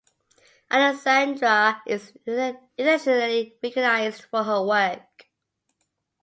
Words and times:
Alessandra 0.71 1.79
is 1.85 2.11
internationally 2.25 3.59
recognized 3.61 4.23
for 4.23 4.43
her 4.43 4.65
work. 4.65 5.29